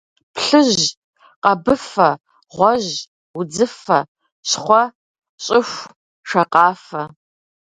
[0.35, 0.83] Плъыжь,
[1.43, 2.09] къэбыфэ,
[2.53, 2.93] гъуэжь,
[3.37, 3.99] удзыфэ,
[4.49, 4.81] щхъуэ,
[5.43, 5.83] щӏыху,
[6.29, 7.03] шакъафэ.